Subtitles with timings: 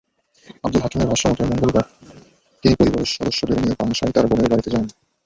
[0.63, 1.85] আবদুল হাকিমের ভাষ্যমতে, মঙ্গলবার
[2.63, 4.85] তিনি পরিবারের সদস্যদের নিয়ে পাংশায় তাঁর বোনের বাড়িতে যান।